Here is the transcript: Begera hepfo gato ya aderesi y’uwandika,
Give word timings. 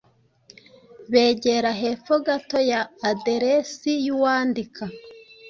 Begera 1.11 1.71
hepfo 1.81 2.13
gato 2.25 2.59
ya 2.71 2.81
aderesi 3.09 3.91
y’uwandika, 4.05 4.83